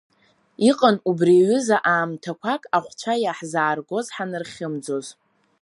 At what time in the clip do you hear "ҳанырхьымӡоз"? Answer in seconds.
4.15-5.07